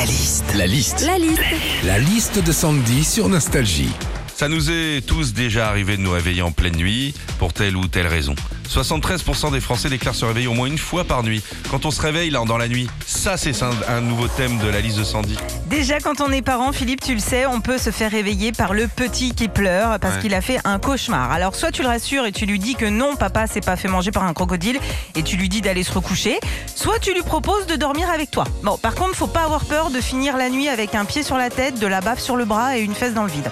[0.00, 0.54] La liste.
[0.54, 1.02] La liste.
[1.02, 1.44] La liste.
[1.84, 3.92] La liste de Sandy sur Nostalgie.
[4.40, 7.86] Ça nous est tous déjà arrivé de nous réveiller en pleine nuit pour telle ou
[7.88, 8.34] telle raison.
[8.70, 11.42] 73% des Français déclarent se réveiller au moins une fois par nuit.
[11.70, 14.66] Quand on se réveille là dans la nuit, ça c'est un, un nouveau thème de
[14.68, 15.36] la liste de Sandy.
[15.66, 18.72] Déjà, quand on est parent, Philippe, tu le sais, on peut se faire réveiller par
[18.72, 20.22] le petit qui pleure parce Ouais.
[20.22, 21.30] qu'il a fait un cauchemar.
[21.30, 23.88] Alors, soit tu le rassures et tu lui dis que non, papa s'est pas fait
[23.88, 24.80] manger par un crocodile
[25.16, 26.40] et tu lui dis d'aller se recoucher,
[26.74, 28.44] soit tu lui proposes de dormir avec toi.
[28.62, 31.36] Bon, par contre, faut pas avoir peur de finir la nuit avec un pied sur
[31.36, 33.50] la tête, de la baffe sur le bras et une fesse dans le vide.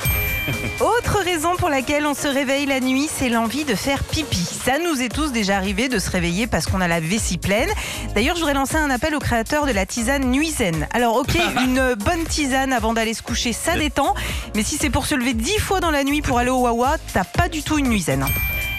[0.80, 4.38] Autre raison pour laquelle on se réveille la nuit, c'est l'envie de faire pipi.
[4.38, 7.68] Ça nous est tous déjà arrivé de se réveiller parce qu'on a la vessie pleine.
[8.14, 10.88] D'ailleurs, je voudrais lancer un appel aux créateurs de la tisane Nuisaine.
[10.92, 14.14] Alors, ok, une bonne tisane avant d'aller se coucher, ça détend.
[14.54, 16.96] Mais si c'est pour se lever dix fois dans la nuit pour aller au Wawa,
[17.12, 18.26] t'as pas du tout une Nuisaine.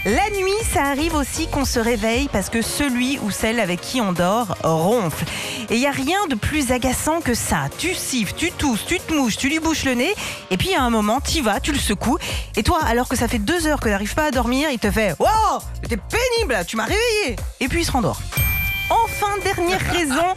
[0.06, 4.00] La nuit, ça arrive aussi qu'on se réveille parce que celui ou celle avec qui
[4.00, 5.26] on dort ronfle.
[5.68, 7.68] Et il y a rien de plus agaçant que ça.
[7.76, 10.14] Tu siffles, tu tousses, tu te mouches, tu lui bouches le nez,
[10.50, 12.16] et puis à un moment, t'y vas, tu le secoues,
[12.56, 14.90] et toi, alors que ça fait deux heures que t'arrives pas à dormir, il te
[14.90, 18.22] fait «Wow, t'es pénible, tu m'as réveillé!» Et puis il se rendort.
[18.88, 20.34] Enfin, dernière raison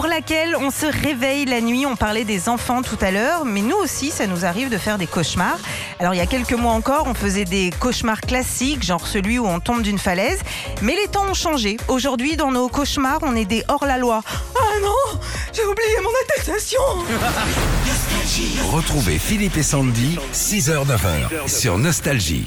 [0.00, 1.84] pour laquelle on se réveille la nuit.
[1.84, 4.96] On parlait des enfants tout à l'heure, mais nous aussi, ça nous arrive de faire
[4.96, 5.58] des cauchemars.
[5.98, 9.46] Alors, il y a quelques mois encore, on faisait des cauchemars classiques, genre celui où
[9.46, 10.38] on tombe d'une falaise.
[10.80, 11.76] Mais les temps ont changé.
[11.88, 14.22] Aujourd'hui, dans nos cauchemars, on est des hors-la-loi.
[14.56, 15.20] Ah non,
[15.52, 16.80] j'ai oublié mon attestation
[18.72, 22.46] Retrouvez Philippe et Sandy, 6h-9h sur Nostalgie.